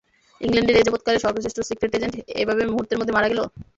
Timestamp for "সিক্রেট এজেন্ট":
1.69-2.13